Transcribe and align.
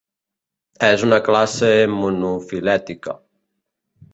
És 0.87 1.03
una 1.07 1.19
classe 1.27 1.69
monofilètica. 1.99 3.19